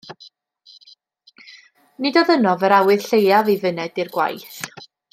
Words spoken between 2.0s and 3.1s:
Nid oedd ynof yr awydd